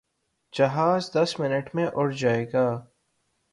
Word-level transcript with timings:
جہاز 0.53 1.09
دس 1.15 1.35
منٹ 1.39 1.69
میں 1.73 1.87
اڑ 1.93 2.11
جائے 2.11 2.45
گا۔ 2.53 2.65